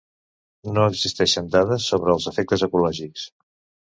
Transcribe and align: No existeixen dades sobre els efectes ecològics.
No 0.77 0.85
existeixen 0.93 1.51
dades 1.55 1.85
sobre 1.91 2.11
els 2.15 2.25
efectes 2.31 2.65
ecològics. 2.69 3.27